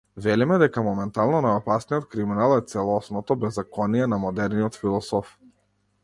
[0.25, 5.31] Велиме дека моментално најопасниот криминал е целосното беззаконие на модерниот философ.